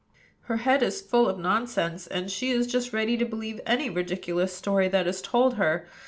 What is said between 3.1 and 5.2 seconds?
to believe any ridiculous story that